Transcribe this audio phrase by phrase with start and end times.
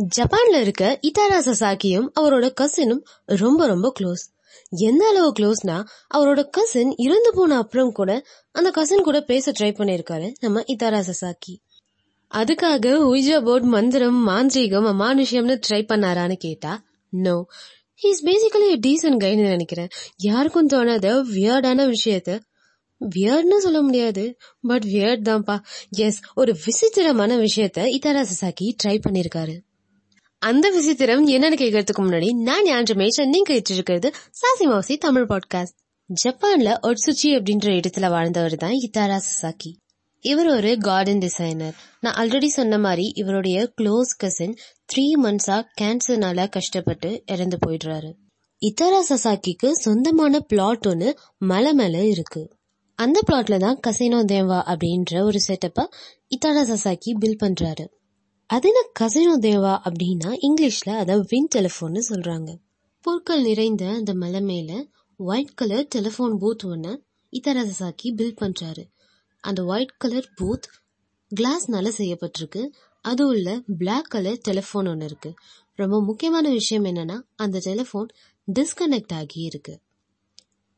[0.00, 4.24] ஜப்பான்ல இருக்க இட்டாரா சசாக்கியும் அவரோட கசினும் ரொம்ப ரொம்ப க்ளோஸ்
[4.70, 5.84] எந்த அளவு க்ளோஸ்னா
[6.14, 11.54] அவரோட கசின் இறந்து போன அப்புறம் கூட அந்த கசின் கூட பேச ட்ரை பண்ணிருக்காரு நம்ம இட்டாரா சசாக்கி
[12.34, 17.46] அதுக்காக உய்ஜா போர்ட் மந்திரம் மாந்திரீகம் அமானுஷ்யம்னு ட்ரை பண்ணாரான்னு கேட்டா நோ
[18.02, 19.88] ஹீஸ் பேசிக்கலி டீசன்ட் கைன்னு நினைக்கிறேன்.
[20.16, 22.40] யாருக்கும் தோணாத வியர்டான விஷயத்த.
[23.00, 25.60] வியர்ட்னு சொல்ல முடியாது பட் வியர்ட் தான்ப்பா.
[25.90, 29.56] எஸ் ஒரு விசித்திரமான விஷயத்த இத்தாரா சசாக்கி ட்ரை பண்ணிருக்காரு
[30.42, 34.08] அந்த விசித்திரம் என்னன்னு கேட்கறதுக்கு முன்னாடி நான் ஞான் ரமேஷ் நீங்க கேட்டு இருக்கிறது
[34.38, 35.76] சாசி மாசி தமிழ் பாட்காஸ்ட்
[36.24, 39.72] ஜப்பான்ல ஒட்சுச்சி அப்படின்ற இடத்துல வாழ்ந்தவர் தான் இத்தாரா சசாக்கி
[40.24, 44.56] இவர் ஒரு கார்டன் டிசைனர் நான் ஆல்ரெடி சொன்ன மாதிரி இவருடைய க்ளோஸ் கசின்
[44.92, 48.10] த்ரீ மந்த்ஸா கேன்சர்னால கஷ்டப்பட்டு இறந்து போயிடுறாரு.
[48.62, 51.10] இத்தாரா சசாக்கிக்கு சொந்தமான பிளாட் ஒன்று
[51.44, 52.42] மலை மேல இருக்கு.
[52.98, 55.88] அந்த பிளாட்ல தான் கசினோ தேவா அப்படின்ற ஒரு செட்டப்ப
[56.36, 57.86] இத்தாரா சசாக்கி பில் பண்றாரு.
[58.50, 62.58] அது என்ன கசினோ தேவா அப்படின்னா இங்கிலீஷ்ல அதை வின் டெலிஃபோன்னு சொல்றாங்க.
[63.00, 68.90] பொருட்கள் நிறைந்த அந்த மலை மேல ஒயிட் கலர் டெலிஃபோன் பூத் ஒன்று இத்தரசாக்கி பில்ட் பில் பண்றாரு.
[69.40, 70.62] அந்த ஒயிட் கலர் பூத்
[71.40, 72.68] கிளாஸ்னால செய்யப்பட்டிருக்கு.
[73.00, 75.34] அது உள்ள பிளாக் கலர் டெலிஃபோன் ஒன்று இருக்கு.
[75.74, 78.08] ரொம்ப முக்கியமான விஷயம் என்னன்னா அந்த டெலிஃபோன்
[78.58, 79.80] டிஸ்கனெக்ட் ஆகி இருக்கு.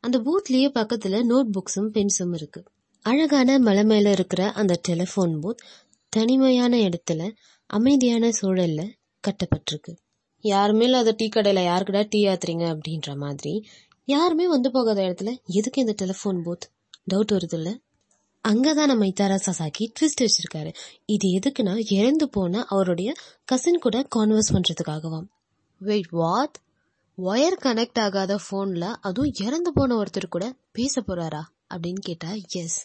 [0.00, 2.64] அந்த பூத்லயே பக்கத்துல நோட் புக்ஸும் பென்ஸும் இருக்கு.
[3.00, 5.62] அழகான மலை மேல இருக்கிற அந்த டெலிஃபோன் பூத்
[6.08, 7.34] தனிமையான இடத்துல
[7.72, 8.82] அமைதியான சூழல்ல
[9.24, 9.92] கட்டப்பட்டிருக்கு.
[10.40, 13.66] யாருமே இல்லாத டீ கடையில யாருக்கிட்ட டீ ஆத்துறீங்க அப்படின்ற மாதிரி
[14.04, 16.66] யாருமே வந்து போகாத இடத்துல எதுக்கு இந்த டெலிஃபோன் பூத்
[17.14, 17.78] டவுட் வருது இல்ல
[18.44, 20.74] அங்கதான் நம்ம இத்தாரா சசாக்கி ட்விஸ்ட் வச்சிருக்காரு.
[21.06, 23.12] இது எதுக்குன்னா இறந்து போன அவருடைய
[23.44, 25.28] கசின் கூட கான்வர்ஸ் பண்ணுறதுக்காகவாம்
[25.78, 26.58] வெயிட் வாட்
[27.18, 31.42] ஒயர் கனெக்ட் ஆகாத போன்ல அதுவும் இறந்து போன ஒருத்தர் கூட பேச போறாரா
[31.74, 32.78] அப்படின்னு கேட்டா எஸ்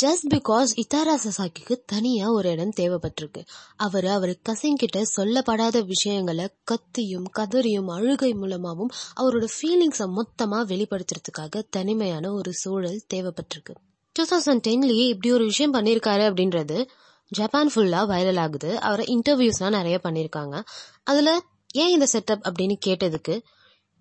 [0.00, 3.46] ஜஸ்ட் பிகாஸ் இத்தாரா சசாக்கிக்கு தனியா ஒரு இடம் தேவைப்பட்டிருக்கு.
[3.76, 12.32] அவர் அவர் கசின் கிட்ட சொல்லப்படாத விஷயங்களை கத்தியும் கதறியும் அழுகை மூலமாவும் அவரோட ஃபீலிங்ஸை மொத்தமா வெளிப்படுத்துறதுக்காக தனிமையான
[12.32, 13.74] ஒரு சூழல் தேவைப்பட்டிருக்கு.
[14.12, 16.88] டூ தௌசண்ட் டென்லயே இப்படி ஒரு விஷயம் பண்ணிருக்காரு அப்படின்றது
[17.28, 18.80] ஜப்பான் ஃபுல்லா வைரல் ஆகுது.
[18.80, 20.64] அவரை இன்டர்வியூஸ்லாம் நிறைய பண்ணிருக்காங்க.
[21.04, 21.42] அதுல
[21.74, 23.42] ஏன் இந்த செட்டப் அப்படின்னு கேட்டதுக்கு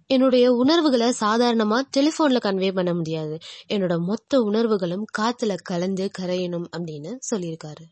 [0.10, 3.38] என்னுடைய உணர்வுகளை சாதாரணமா டெலிபோன்ல கன்வே பண்ண முடியாது.
[3.68, 7.86] என்னோட மொத்த உணர்வுகளும் காத்துல கலந்து கரையணும் அப்படின்னு சொல்லியிருக்காரு.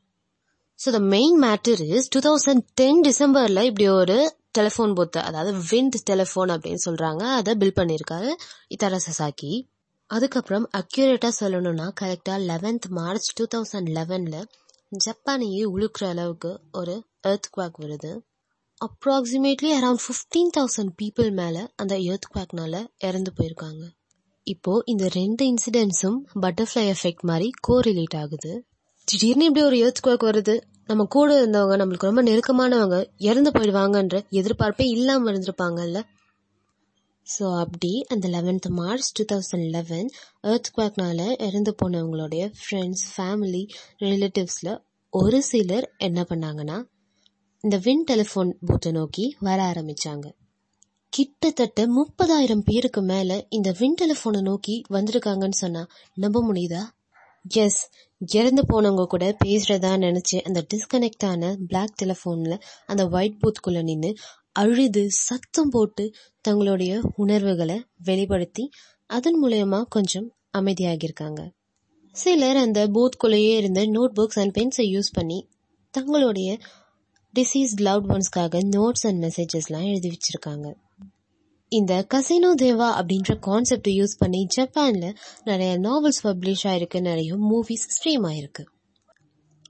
[0.79, 4.17] So the main matter is two thousand ten டிசம்பர்ல இப்படி ஒரு
[4.57, 7.23] டெலிஃபோன் பொத்து அதாவது விண்ட் டெலிஃபோன் அப்படின்னு சொல்றாங்க.
[7.39, 8.31] அதை பில் பண்ணியிருக்காரு
[8.69, 9.53] இத்தாரா சசாக்கி
[10.09, 14.43] அதுக்கப்புறம் அக்யூரேட்டா சொல்லணும்னா கரெக்டா லெவன்த் மார்ச் டூ தௌசண்ட் லெவன்ல
[15.05, 18.11] ஜப்பானையே உழுக்கிற அளவுக்கு ஒரு எர்த் குவாக் வருது.
[18.85, 23.83] Approximately around fifteen thousand people மேலே அந்த எர்த் குவாக்னால இறந்து போயிருக்காங்க.
[24.47, 28.51] இப்போ இந்த ரெண்டு இன்சிடென்ட்ஸும் பட்டர்ஃப்ளை எஃபெக்ட் மாதிரி கோரிலேட் ஆகுது.
[29.07, 30.55] திடீர்னு இப்படி ஒரு எர்த் குவாக் வருது
[30.85, 35.99] நம்ம கூட இருந்தவங்க நம்மளுக்கு ரொம்ப நெருக்கமானவங்க இறந்து போயிடுவாங்கன்ற எதிர்பார்ப்பே இல்லாமல் இருந்திருப்பாங்கல்ல?
[37.27, 40.09] ஸோ அப்படி அந்த eleventh March two thousand eleven
[40.43, 43.63] earth குவாக்னால இறந்து போனவங்களுடைய ஃப்ரெண்ட்ஸ் ஃபேமிலி
[43.99, 44.73] ரிலேட்டிவ்ஸில்
[45.13, 46.77] ஒரு சிலர் என்ன பண்ணாங்கன்னா
[47.63, 50.25] இந்த வின் டெலிஃபோன் பூத்தை நோக்கி வர ஆரம்பிச்சாங்க.
[51.09, 56.81] கிட்டத்தட்ட முப்பதாயிரம் பேருக்கு மேல இந்த வின் டெலிஃபோனை நோக்கி வந்திருக்காங்கன்னு சொன்னா நம்ப முடியுதா?
[57.49, 57.89] எஸ்
[58.33, 64.13] இறந்து போனவங்க கூட பேசுறதா நினைச்சு அந்த டிஸ்கனெக்ட் ஆன பிளாக் டெலிஃபோன்ல அந்த ஒயிட் பூத்துக்குள்ள நின்று
[64.51, 68.69] அழுது சத்தம் போட்டு தங்களுடைய உணர்வுகளை வெளிப்படுத்தி
[69.05, 71.49] அதன் மூலயமா கொஞ்சம் அமைதியாகியிருக்காங்க.
[72.11, 75.47] சிலர் அந்த பூத்குள்ளேயே இருந்த நோட் புக்ஸ் அண்ட் பென்ஸை யூஸ் பண்ணி
[75.91, 76.57] தங்களுடைய
[77.39, 80.73] டிசீஸ் லவ்ட் ஒன்ஸ்க்காக நோட்ஸ் அண்ட் மெசேஜஸ்லாம் எழுதி வச்சிருக்காங்க.
[81.69, 88.23] இந்த கசினோ தேவா அப்படின்ற கான்செப்டை யூஸ் பண்ணி ஜப்பான்ல நிறைய நாவல்ஸ் பப்ளிஷ் ஆயிருக்கு நிறைய மூவிஸ் ஸ்ட்ரீம்
[88.23, 88.63] ஆயிருக்கு.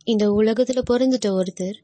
[0.03, 1.77] இந்த உலகத்துல பிறந்துட்ட ஒருத்தர்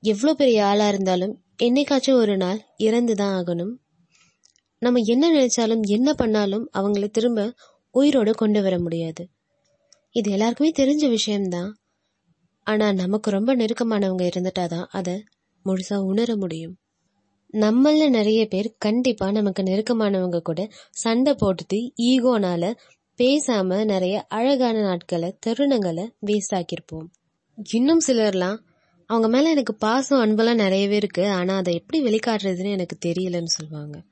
[0.00, 3.74] எவ்வளோ பெரிய ஆளா இருந்தாலும் என்னைக்காச்சும் ஒரு நாள் இறந்து தான் ஆகணும்.
[4.78, 7.52] நம்ம என்ன நினைச்சாலும் என்ன பண்ணாலும் அவங்கள திரும்ப
[7.90, 9.28] உயிரோடு கொண்டு வர முடியாது.
[10.10, 11.70] இது எல்லாருக்குமே தெரிஞ்ச விஷயம்தான்.
[12.68, 15.24] ஆனா நமக்கு ரொம்ப நெருக்கமானவங்க இருந்துட்டாதான் அதை
[15.64, 16.76] முழுசா உணர முடியும்.
[17.52, 22.74] நம்மள நிறைய பேர் கண்டிப்பா நமக்கு நெருக்கமானவங்க கூட சண்டை போட்டுட்டு ஈகோனால
[23.18, 27.08] பேசாம நிறைய அழகான நாட்களை தருணங்களை வேஸ்ட் ஆக்கியிருப்போம்.
[27.72, 28.58] இன்னும் சிலர்லாம்
[29.06, 31.30] அவங்க மேல எனக்கு பாசம் அன்பெல்லாம் நிறையவே இருக்கு.
[31.30, 34.02] ஆனா அதை எப்படி வெளிக்காட்டுறதுன்னு எனக்கு தெரியலன்னு சொல்லுவாங்க.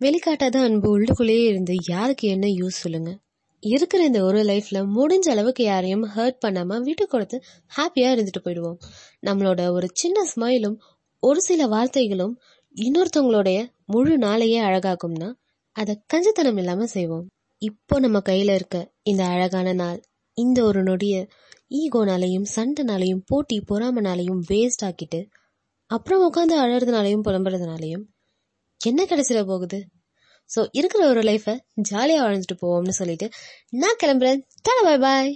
[0.00, 3.18] வெளிக்காட்டாத அன்பு உள்ளுக்குள்ளேயே இருந்து யாருக்கு என்ன யூஸ் சொல்லுங்க?
[3.62, 7.36] இருக்கிற இந்த ஒரு லைஃப்ல முடிஞ்ச அளவுக்கு யாரையும் ஹர்ட் பண்ணாம விட்டு கொடுத்து
[7.76, 8.78] ஹாப்பியா இருந்துட்டு போயிடுவோம்.
[9.26, 10.76] நம்மளோட ஒரு சின்ன ஸ்மைலும்
[11.22, 12.34] ஒரு சில வார்த்தைகளும்
[12.74, 15.28] இன்னொருத்தவங்களுடைய முழு நாளையே அழகாக்கும்னா
[15.76, 17.26] அதை கஞ்சத்தனம் இல்லாம செய்வோம்.
[17.62, 20.00] இப்போ நம்ம கையில இருக்க இந்த அழகான நாள்
[20.34, 21.14] இந்த ஒரு நொடிய
[21.74, 25.20] ஈகோனாலையும் சண்டைனாலையும் போட்டி பொறாமனாலையும் வேஸ்ட் ஆக்கிட்டு
[25.86, 28.04] அப்புறம் உட்காந்து அழறதுனாலையும் புலம்புறதுனாலையும்
[28.80, 29.78] என்ன கிடைச்சிட போகுது?
[30.54, 31.54] ஸோ இருக்கிற ஒரு லைஃபை
[31.88, 33.26] ஜாலியாக வாழ்ந்துட்டு போவோம்னு சொல்லிட்டு
[33.72, 34.40] நான் கிளம்புறேன்.
[34.84, 35.32] பாய் பாய்